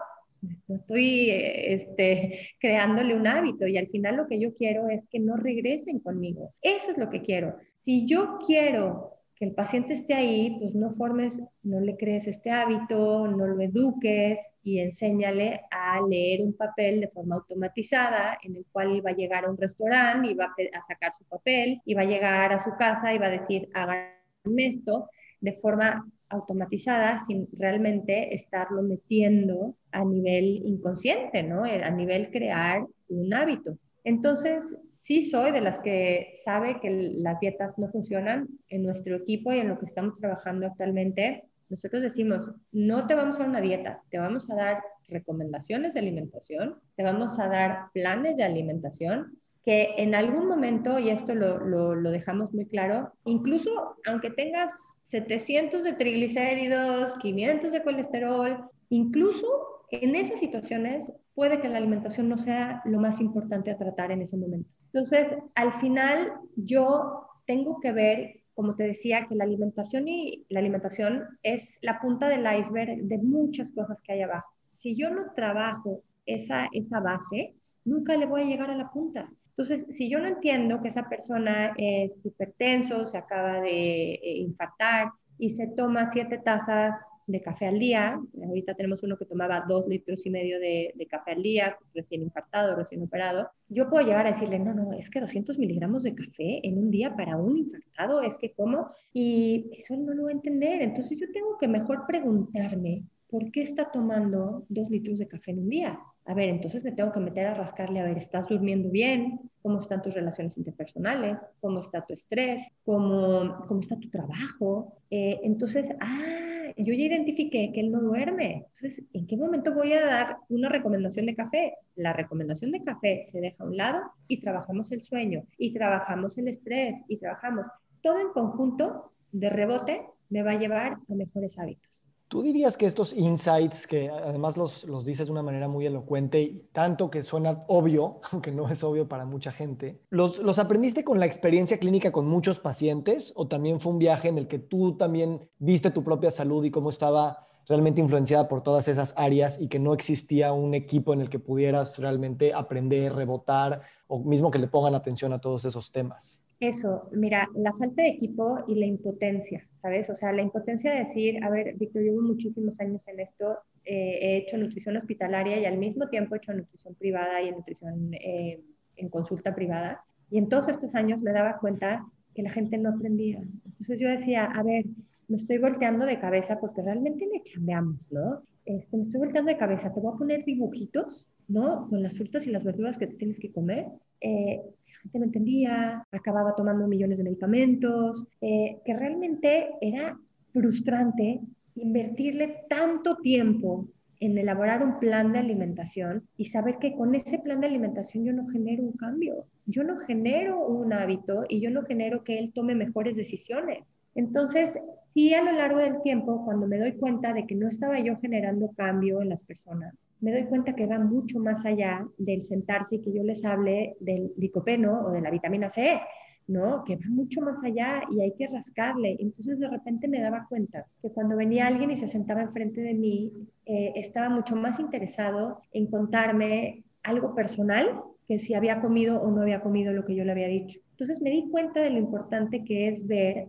[0.67, 5.21] no estoy este, creándole un hábito y al final lo que yo quiero es que
[5.21, 6.53] no regresen conmigo.
[6.63, 7.59] Eso es lo que quiero.
[7.77, 12.51] Si yo quiero que el paciente esté ahí, pues no formes, no le crees este
[12.51, 18.67] hábito, no lo eduques y enséñale a leer un papel de forma automatizada en el
[18.71, 22.03] cual va a llegar a un restaurante y va a sacar su papel y va
[22.03, 24.11] a llegar a su casa y va a decir, hagan
[24.59, 25.09] esto
[25.41, 31.65] de forma automatizada sin realmente estarlo metiendo a nivel inconsciente, ¿no?
[31.65, 33.79] Eh, a nivel crear un hábito.
[34.05, 39.53] Entonces, sí soy de las que sabe que las dietas no funcionan en nuestro equipo
[39.53, 41.45] y en lo que estamos trabajando actualmente.
[41.69, 46.81] Nosotros decimos, no te vamos a una dieta, te vamos a dar recomendaciones de alimentación,
[46.97, 52.53] te vamos a dar planes de alimentación que en algún momento, y esto lo, dejamos
[52.55, 54.73] muy claro, incluso aunque tengas
[55.05, 59.47] 700 de triglicéridos, 500 de colesterol, incluso
[59.91, 64.21] en esas situaciones puede que la alimentación no sea lo más importante a tratar en
[64.21, 64.69] ese momento.
[64.93, 70.61] Entonces, al final yo tengo que ver, como te decía, que la alimentación y la
[70.61, 74.51] alimentación es la punta del iceberg de muchas cosas que hay abajo.
[74.69, 77.55] Si yo no trabajo esa, esa base,
[77.87, 79.27] nunca le voy a llegar a la punta.
[79.49, 85.11] Entonces, si yo no entiendo que esa persona es hipertenso, se acaba de eh, infartar
[85.41, 89.89] y se toma siete tazas de café al día, ahorita tenemos uno que tomaba dos
[89.89, 94.33] litros y medio de, café al día, recién infartado, recién operado, yo puedo llegar a
[94.33, 98.21] decirle, no, no, es que 200 miligramos de café en un día para un infartado,
[98.21, 100.83] es que cómo, y eso no lo va a entender.
[100.83, 105.61] Entonces yo tengo que mejor preguntarme, ¿por qué está tomando dos litros de café en
[105.61, 106.01] un día?
[106.31, 109.51] A ver, entonces me tengo que meter a rascarle, a ver, ¿estás durmiendo bien?
[109.63, 111.41] ¿Cómo están tus relaciones interpersonales?
[111.61, 112.69] ¿Cómo está tu estrés?
[112.85, 114.97] ¿Cómo, cómo está tu trabajo?
[115.11, 118.69] Eh, entonces, ah, yo ya identifiqué que él no duerme.
[118.77, 121.75] Entonces, ¿en qué momento voy a dar una recomendación de café?
[121.97, 126.39] La recomendación de café se deja a un lado y trabajamos el sueño, y trabajamos
[126.39, 127.67] el estrés, y trabajamos
[128.03, 131.90] todo en conjunto de rebote me va a llevar a mejores hábitos.
[132.31, 136.41] ¿Tú dirías que estos insights, que además los, los dices de una manera muy elocuente
[136.41, 141.03] y tanto que suena obvio, aunque no es obvio para mucha gente, ¿los, ¿los aprendiste
[141.03, 144.61] con la experiencia clínica con muchos pacientes o también fue un viaje en el que
[144.61, 149.61] tú también viste tu propia salud y cómo estaba realmente influenciada por todas esas áreas
[149.61, 154.53] y que no existía un equipo en el que pudieras realmente aprender, rebotar o mismo
[154.53, 156.41] que le pongan atención a todos esos temas?
[156.61, 160.11] Eso, mira, la falta de equipo y la impotencia, ¿sabes?
[160.11, 164.19] O sea, la impotencia de decir, a ver, Víctor, llevo muchísimos años en esto, eh,
[164.21, 168.61] he hecho nutrición hospitalaria y al mismo tiempo he hecho nutrición privada y nutrición eh,
[168.97, 170.05] en consulta privada.
[170.31, 173.43] Y en todos estos años me daba cuenta que la gente no aprendía.
[173.65, 174.85] Entonces yo decía, a ver,
[175.29, 178.43] me estoy volteando de cabeza porque realmente le cambiamos, ¿no?
[178.65, 181.89] Este, me estoy volteando de cabeza, te voy a poner dibujitos, ¿no?
[181.89, 183.87] Con las frutas y las verduras que te tienes que comer.
[184.21, 184.61] Eh,
[185.03, 190.19] gente no entendía, acababa tomando millones de medicamentos, eh, que realmente era
[190.53, 191.41] frustrante
[191.75, 193.89] invertirle tanto tiempo
[194.21, 198.33] en elaborar un plan de alimentación y saber que con ese plan de alimentación yo
[198.35, 202.53] no genero un cambio, yo no genero un hábito y yo no genero que él
[202.53, 203.91] tome mejores decisiones.
[204.15, 208.01] Entonces, sí a lo largo del tiempo, cuando me doy cuenta de que no estaba
[208.01, 212.43] yo generando cambio en las personas, me doy cuenta que va mucho más allá del
[212.43, 216.01] sentarse y que yo les hable del licopeno o de la vitamina C,
[216.47, 216.85] ¿no?
[216.85, 219.17] Que va mucho más allá y hay que rascarle.
[219.21, 222.95] Entonces de repente me daba cuenta que cuando venía alguien y se sentaba enfrente de
[222.95, 223.33] mí,
[223.65, 229.43] eh, estaba mucho más interesado en contarme algo personal que si había comido o no
[229.43, 230.81] había comido lo que yo le había dicho.
[230.91, 233.49] Entonces me di cuenta de lo importante que es ver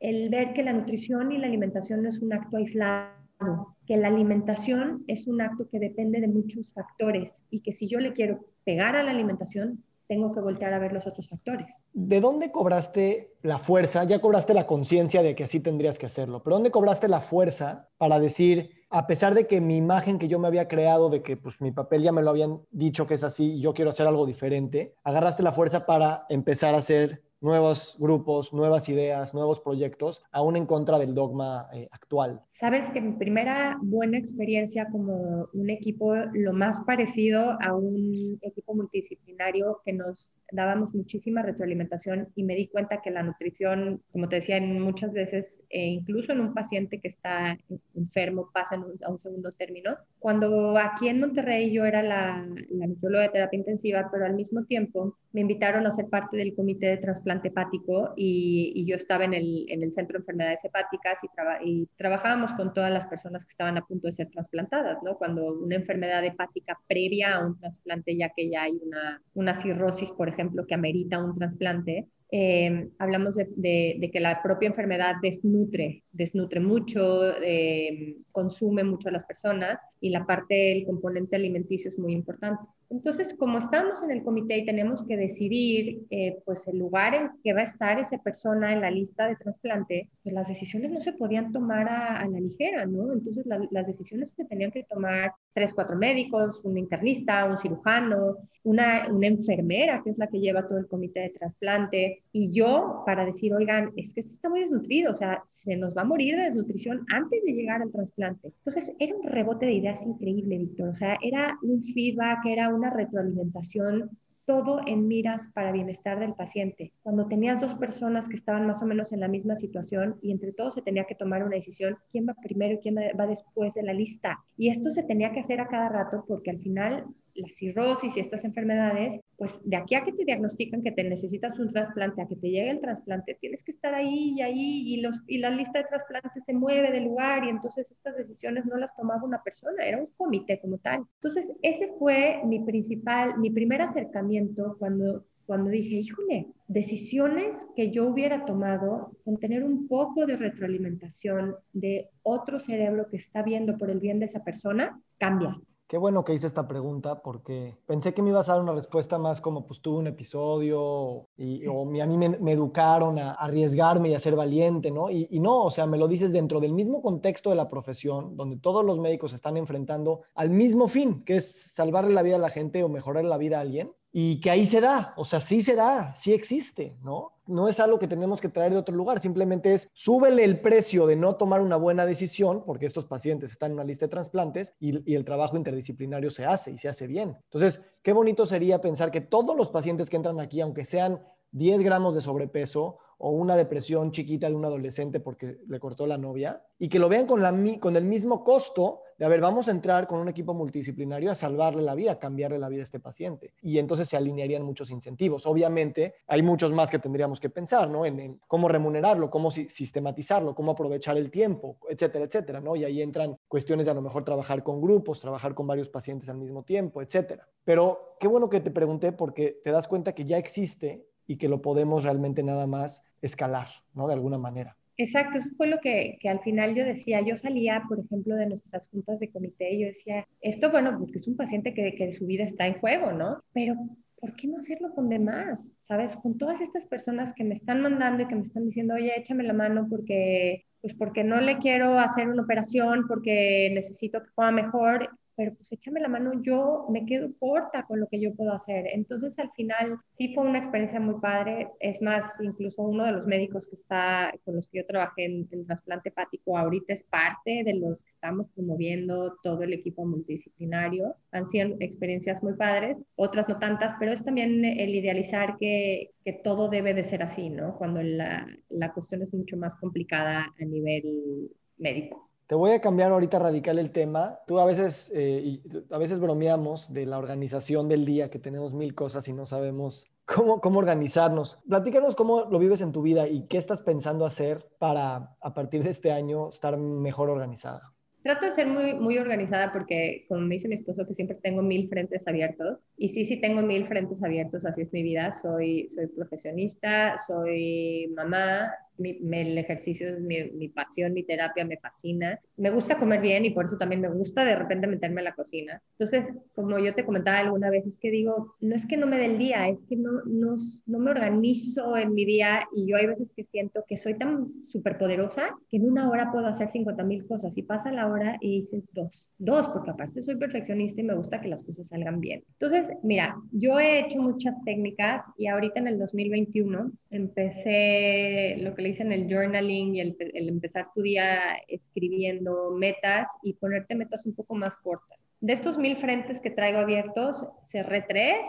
[0.00, 4.08] el ver que la nutrición y la alimentación no es un acto aislado, que la
[4.08, 8.46] alimentación es un acto que depende de muchos factores y que si yo le quiero
[8.64, 11.66] pegar a la alimentación, tengo que voltear a ver los otros factores.
[11.92, 14.04] ¿De dónde cobraste la fuerza?
[14.04, 17.88] Ya cobraste la conciencia de que así tendrías que hacerlo, pero ¿dónde cobraste la fuerza
[17.98, 21.36] para decir, a pesar de que mi imagen que yo me había creado, de que
[21.36, 24.26] pues mi papel ya me lo habían dicho que es así yo quiero hacer algo
[24.26, 30.56] diferente, agarraste la fuerza para empezar a hacer nuevos grupos, nuevas ideas, nuevos proyectos, aún
[30.56, 32.40] en contra del dogma eh, actual.
[32.50, 38.74] Sabes que mi primera buena experiencia como un equipo, lo más parecido a un equipo
[38.74, 44.36] multidisciplinario que nos dábamos muchísima retroalimentación y me di cuenta que la nutrición, como te
[44.36, 47.58] decía, muchas veces, eh, incluso en un paciente que está
[47.94, 49.96] enfermo, pasa a un segundo término.
[50.18, 54.64] Cuando aquí en Monterrey yo era la, la nutrióloga de terapia intensiva, pero al mismo
[54.64, 56.96] tiempo me invitaron a ser parte del comité de
[57.26, 61.28] trasplante hepático y, yo estaba en el, en el, Centro de Enfermedades Hepáticas y,
[61.68, 65.16] y, trabajábamos con todas las personas que estaban a punto de ser trasplantadas, ¿no?
[65.18, 70.12] Cuando una enfermedad hepática previa a un trasplante, ya que ya hay una, una cirrosis,
[70.12, 76.60] por ejemplo, que amerita un trasplante, eh, hablamos de, que la propia enfermedad desnutre, desnutre
[76.60, 82.12] mucho, eh, consume mucho a las personas y la parte del componente alimenticio es muy
[82.12, 82.62] importante.
[82.90, 87.30] Entonces, como estamos en el comité y tenemos que decidir eh, pues el lugar en
[87.42, 91.00] que va a estar esa persona en la lista de trasplante, pues las decisiones no
[91.00, 93.12] se podían tomar a, la ligera, ¿no?
[93.12, 99.08] Entonces, las decisiones que tenían que tomar tres, cuatro médicos, un internista, un cirujano, una,
[99.10, 103.24] una enfermera, que es la que lleva todo el comité de trasplante, y yo para
[103.24, 106.36] decir, oigan, es que se está muy desnutrido, o sea, se nos va a morir
[106.36, 108.48] de desnutrición antes de llegar al trasplante.
[108.48, 112.90] Entonces, era un rebote de ideas increíble, Víctor, o sea, era un feedback, era una
[112.90, 114.10] retroalimentación,
[114.46, 116.92] todo en miras para bienestar del paciente.
[117.02, 120.52] Cuando tenías dos personas que estaban más o menos en la misma situación y entre
[120.52, 123.82] todos se tenía que tomar una decisión, quién va primero y quién va después de
[123.82, 124.38] la lista.
[124.56, 128.20] Y esto se tenía que hacer a cada rato porque al final la cirrosis y
[128.20, 132.28] estas enfermedades, pues de aquí a que te diagnostican que te necesitas un trasplante, a
[132.28, 135.50] que te llegue el trasplante, tienes que estar ahí y ahí y, los, y la
[135.50, 139.42] lista de trasplantes se mueve del lugar y entonces estas decisiones no las tomaba una
[139.42, 141.04] persona, era un comité como tal.
[141.16, 148.08] Entonces ese fue mi principal, mi primer acercamiento cuando cuando dije, híjole, decisiones que yo
[148.08, 153.90] hubiera tomado con tener un poco de retroalimentación de otro cerebro que está viendo por
[153.90, 155.56] el bien de esa persona, cambia.
[155.88, 159.18] Qué bueno que hice esta pregunta porque pensé que me ibas a dar una respuesta
[159.18, 164.14] más como pues tuve un episodio y, o a mí me, educaron a, arriesgarme y
[164.14, 165.10] a ser valiente, ¿no?
[165.10, 168.36] Y, y, no, o sea, me lo dices dentro del mismo contexto de la profesión,
[168.36, 172.40] donde todos los médicos están enfrentando al mismo fin, que es salvarle la vida a
[172.40, 175.40] la gente o mejorar la vida a alguien y que ahí se da, o sea,
[175.40, 177.35] sí se da, sí existe, ¿no?
[177.46, 181.06] No es algo que tenemos que traer de otro lugar, simplemente es súbele el precio
[181.06, 184.74] de no tomar una buena decisión, porque estos pacientes están en una lista de trasplantes
[184.78, 187.36] y, y el trabajo interdisciplinario se hace y se hace bien.
[187.44, 191.20] Entonces, qué bonito sería pensar que todos los pacientes que entran aquí, aunque sean
[191.52, 196.18] 10 gramos de sobrepeso o una depresión chiquita de un adolescente porque le cortó la
[196.18, 199.68] novia, y que lo vean con, la, con el mismo costo de, a ver, vamos
[199.68, 202.84] a entrar con un equipo multidisciplinario a salvarle la vida, a cambiarle la vida a
[202.84, 203.54] este paciente.
[203.62, 205.46] Y entonces se alinearían muchos incentivos.
[205.46, 208.04] Obviamente, hay muchos más que tendríamos que pensar, ¿no?
[208.04, 212.76] En, cómo remunerarlo, cómo sistematizarlo, cómo aprovechar el tiempo, etcétera, etcétera, ¿no?
[212.76, 216.28] Y ahí entran cuestiones de a lo mejor trabajar con grupos, trabajar con varios pacientes
[216.28, 217.48] al mismo tiempo, etcétera.
[217.64, 221.48] Pero qué bueno que te pregunté porque te das cuenta que ya existe y que
[221.48, 224.06] lo podemos realmente nada más escalar, ¿no?
[224.06, 224.76] De alguna manera.
[224.98, 227.20] Exacto, eso fue lo que, que, al final yo decía.
[227.20, 231.16] Yo salía, por ejemplo, de nuestras juntas de comité y yo decía, esto, bueno, porque
[231.16, 233.42] es un paciente que, que su vida está en juego, ¿no?
[233.52, 233.76] Pero,
[234.18, 235.74] ¿por qué no hacerlo con demás?
[235.80, 236.16] ¿Sabes?
[236.16, 239.44] Con todas estas personas que me están mandando y que me están diciendo, oye, échame
[239.44, 244.50] la mano porque, pues porque no le quiero hacer una operación, porque necesito que pueda
[244.50, 248.52] mejor pero pues échame la mano, yo me quedo corta con lo que yo puedo
[248.52, 248.86] hacer.
[248.92, 251.68] Entonces al final sí fue una experiencia muy padre.
[251.80, 255.48] Es más, incluso uno de los médicos que está, con los que yo trabajé en,
[255.50, 261.14] el trasplante hepático, ahorita es parte de los que estamos promoviendo todo el equipo multidisciplinario.
[261.32, 266.32] Han sido experiencias muy padres, otras no tantas, pero es también el idealizar que, que
[266.32, 267.76] todo debe de ser así, ¿no?
[267.76, 272.30] Cuando la, la cuestión es mucho más complicada a nivel médico.
[272.46, 274.38] Te voy a cambiar ahorita radical el tema.
[274.46, 278.94] Tú a veces, eh, a veces bromeamos de la organización del día, que tenemos mil
[278.94, 281.58] cosas y no sabemos cómo, cómo organizarnos.
[281.68, 285.82] Platícanos cómo lo vives en tu vida y qué estás pensando hacer para, a partir
[285.82, 287.92] de este año, estar mejor organizada.
[288.22, 291.62] Trato de ser muy, muy organizada porque, como me dice mi esposo, que siempre tengo
[291.62, 292.78] mil frentes abiertos.
[292.96, 295.32] Y sí, sí tengo mil frentes abiertos, así es mi vida.
[295.32, 302.38] Soy, soy profesionista, soy mamá, el ejercicio es mi, mi, pasión, mi terapia, me fascina.
[302.56, 305.34] Me gusta comer bien y por eso también me gusta de repente meterme a la
[305.34, 305.82] cocina.
[305.92, 309.18] Entonces, como yo te comentaba alguna vez, es que digo, no es que no me
[309.18, 310.56] dé el día, es que no, no,
[310.86, 314.64] no me organizo en mi día y yo hay veces que siento que soy tan
[314.66, 318.36] súper poderosa que en una hora puedo hacer 50 mil cosas y pasa la hora
[318.40, 322.20] y hice dos, dos, porque aparte soy perfeccionista y me gusta que las cosas salgan
[322.20, 322.44] bien.
[322.52, 328.82] Entonces, mira, yo he hecho muchas técnicas y ahorita en el 2021 empecé lo que
[328.86, 330.16] le dicen el journaling y el,
[330.48, 335.26] empezar tu día escribiendo metas y ponerte metas un poco más cortas.
[335.40, 338.46] De estos mil frentes que traigo abiertos, cerré tres,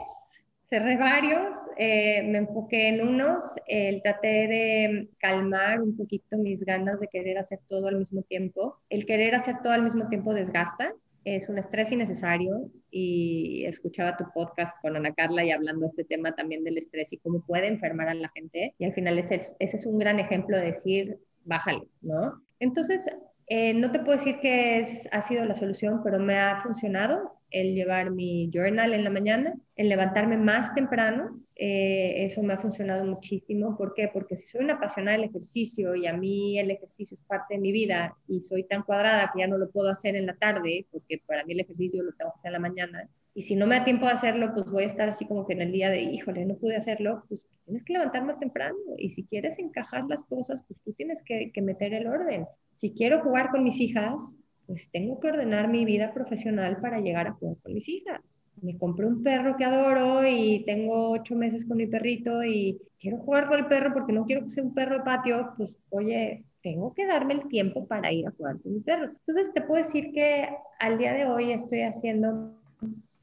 [0.70, 7.00] cerré varios, eh, me enfoqué en unos, el traté de calmar un poquito mis ganas
[7.00, 8.78] de querer hacer todo al mismo tiempo.
[8.90, 10.94] El querer hacer todo al mismo tiempo desgasta,
[11.36, 16.06] es un estrés innecesario y escuchaba tu podcast con Ana Carla y hablando de este
[16.06, 18.74] tema también del estrés y cómo puede enfermar a la gente.
[18.80, 22.42] Y al final ese, ese es un gran ejemplo de decir, bájale, ¿no?
[22.60, 23.10] Entonces,
[23.48, 27.37] eh, no te puedo decir que es, ha sido la solución, pero me ha funcionado
[27.50, 31.42] el llevar mi journal en la mañana, el levantarme más temprano.
[31.56, 33.78] Eh, eso me ha funcionado muchísimo.
[33.78, 34.10] ¿Por qué?
[34.14, 37.62] Porque si soy una apasionada del ejercicio y a mí el ejercicio es parte de
[37.62, 40.86] mi vida y soy tan cuadrada que ya no lo puedo hacer en la tarde,
[40.92, 43.68] porque para mí el ejercicio lo tengo que hacer en la mañana, y si no
[43.68, 45.92] me da tiempo de hacerlo, pues voy a estar así como que en el día
[45.92, 48.76] de, híjole, no pude hacerlo, pues tienes que levantar más temprano.
[48.98, 52.48] Y si quieres encajar las cosas, pues tú tienes que, que meter el orden.
[52.72, 57.28] Si quiero jugar con mis hijas, pues tengo que ordenar mi vida profesional para llegar
[57.28, 58.22] a jugar con mis hijas.
[58.62, 63.18] Me compré un perro que adoro y tengo ocho meses con mi perrito y quiero
[63.18, 66.44] jugar con el perro porque no quiero que sea un perro de patio, pues oye,
[66.62, 69.06] tengo que darme el tiempo para ir a jugar con mi perro.
[69.06, 70.50] Entonces te puedo decir que
[70.80, 72.58] al día de hoy estoy haciendo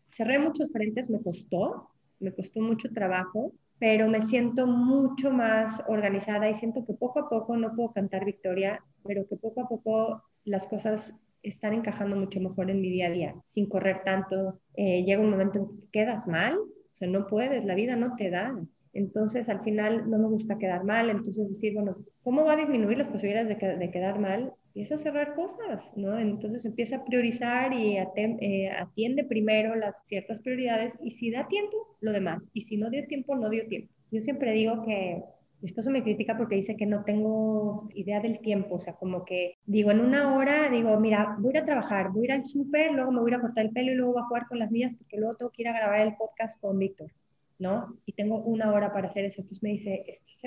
[0.06, 1.90] cerré muchos frentes, me costó,
[2.20, 7.28] me costó mucho trabajo, pero me siento mucho más organizada y siento que poco a
[7.28, 11.14] poco no puedo cantar victoria, pero que poco a poco las cosas
[11.44, 14.60] están encajando mucho mejor en mi día a día, sin correr tanto.
[14.74, 18.16] Eh, llega un momento en que quedas mal, o sea, no puedes, la vida no
[18.16, 18.58] te da.
[18.92, 22.98] Entonces, al final no me gusta quedar mal, entonces decir, bueno, ¿cómo va a disminuir
[22.98, 24.52] las posibilidades de, de quedar mal?
[24.74, 26.18] empieza a cerrar cosas, ¿no?
[26.18, 31.96] Entonces empieza a priorizar y eh, atiende primero las ciertas prioridades y si da tiempo,
[32.00, 32.50] lo demás.
[32.52, 33.92] Y si no dio tiempo, no dio tiempo.
[34.10, 35.22] Yo siempre digo que
[35.64, 39.24] mi esposo me critica porque dice que no tengo idea del tiempo, o sea, como
[39.24, 42.92] que digo, en una hora, digo, mira, voy a ir a trabajar, voy al súper,
[42.92, 44.92] luego me voy a cortar el pelo y luego voy a jugar con las niñas
[44.92, 47.10] porque luego tengo que ir a grabar el podcast con Víctor,
[47.58, 47.96] ¿no?
[48.04, 49.40] Y tengo una hora para hacer eso.
[49.40, 50.38] Entonces me dice, ¿estás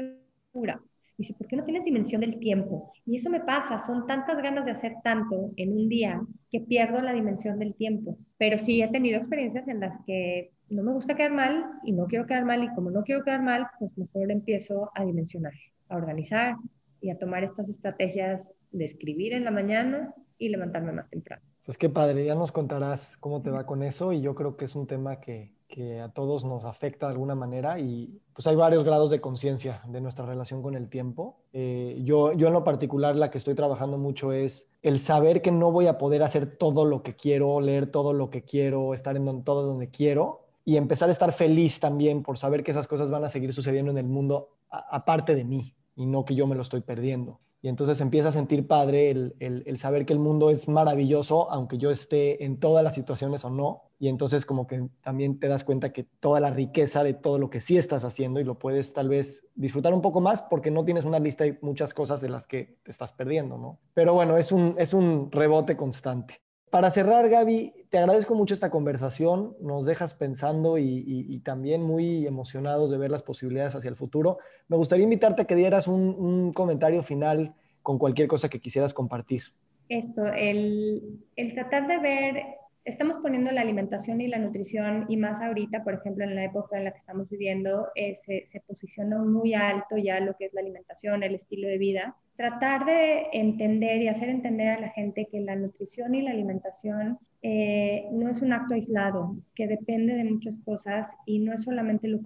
[0.51, 0.79] segura?
[1.17, 2.93] Dice, ¿por qué no tienes dimensión del tiempo?
[3.07, 7.01] Y eso me pasa, son tantas ganas de hacer tanto en un día que pierdo
[7.01, 8.19] la dimensión del tiempo.
[8.37, 12.07] Pero sí he tenido experiencias en las que no me gusta quedar mal y no
[12.07, 15.53] quiero quedar mal y como no quiero quedar mal, pues mejor empiezo a dimensionar,
[15.89, 16.55] a organizar
[17.01, 21.41] y a tomar estas estrategias de escribir en la mañana y levantarme más temprano.
[21.63, 24.65] Pues qué padre, ya nos contarás cómo te va con eso y yo creo que
[24.65, 28.55] es un tema que, que a todos nos afecta de alguna manera y pues hay
[28.55, 31.41] varios grados de conciencia de nuestra relación con el tiempo.
[31.51, 35.51] Eh, yo, yo en lo particular la que estoy trabajando mucho es el saber que
[35.51, 39.17] no voy a poder hacer todo lo que quiero, leer todo lo que quiero, estar
[39.17, 43.09] en todo donde quiero y empezar a estar feliz también por saber que esas cosas
[43.09, 46.57] van a seguir sucediendo en el mundo aparte de mí y no que yo me
[46.57, 47.39] lo estoy perdiendo.
[47.61, 51.77] Y entonces empieza a sentir padre el, el, saber que el mundo es maravilloso, aunque
[51.77, 53.83] yo esté en todas las situaciones o no.
[53.97, 57.49] Y entonces como que también te das cuenta que toda la riqueza de todo lo
[57.49, 60.83] que sí estás haciendo y lo puedes tal vez disfrutar un poco más porque no
[60.83, 63.79] tienes una lista de muchas cosas de las que te estás perdiendo, ¿no?
[63.93, 66.41] Pero bueno, es un, es un rebote constante.
[66.69, 72.91] Para cerrar, Gaby, te agradezco mucho esta conversación, nos dejas pensando y, también muy emocionados
[72.91, 74.39] de ver las posibilidades hacia el futuro.
[74.67, 79.43] Me gustaría invitarte a que dieras un, comentario final con cualquier cosa que quisieras compartir.
[79.87, 82.43] Esto, el, tratar de ver
[82.83, 86.77] estamos poniendo la alimentación y la nutrición, y más ahorita, por ejemplo, en la época
[86.77, 90.53] en la que estamos viviendo, eh, se, se, posiciona muy alto ya lo que es
[90.53, 92.15] la alimentación, el estilo de vida.
[92.37, 97.19] Tratar de entender y hacer entender a la gente que la nutrición y la alimentación
[97.41, 102.07] eh, no es un acto aislado, que depende de muchas cosas y no es solamente
[102.07, 102.19] lo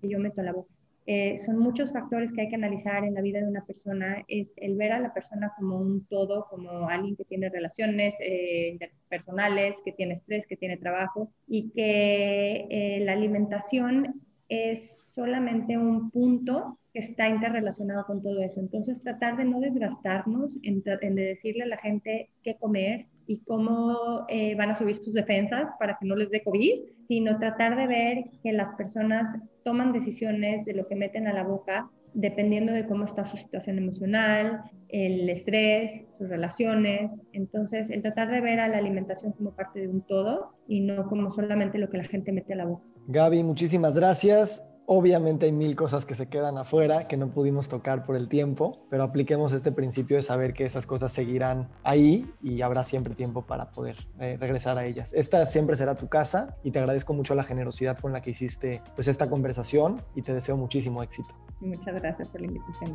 [0.00, 0.72] que yo meto a la boca.
[1.04, 4.54] Eh, son muchos factores que hay que analizar en la vida de una persona, es
[4.58, 9.82] el ver a la persona como un todo, como alguien que tiene relaciones eh, personales,
[9.84, 16.78] que tiene estrés, que tiene trabajo y que eh, la alimentación es solamente un punto
[16.92, 18.60] que está interrelacionado con todo eso.
[18.60, 24.24] Entonces, tratar de no desgastarnos en, en decirle a la gente qué comer, y cómo
[24.28, 27.86] eh, van a subir sus defensas para que no les dé COVID, sino tratar de
[27.86, 32.86] ver que las personas toman decisiones de lo que meten a la boca dependiendo de
[32.86, 37.22] cómo está su situación emocional, el estrés, sus relaciones.
[37.32, 41.08] Entonces, el tratar de ver a la alimentación como parte de un todo y no
[41.08, 42.84] como solamente lo que la gente mete a la boca.
[43.08, 44.71] Gaby, muchísimas gracias.
[44.86, 48.84] Obviamente hay mil cosas que se quedan afuera que no pudimos tocar por el tiempo,
[48.90, 53.42] pero apliquemos este principio de saber que esas cosas seguirán ahí y habrá siempre tiempo
[53.42, 55.12] para poder eh, regresar a ellas.
[55.12, 58.82] Esta siempre será tu casa y te agradezco mucho la generosidad con la que hiciste
[58.94, 61.34] pues esta conversación y te deseo muchísimo éxito.
[61.60, 62.94] Muchas gracias por la invitación.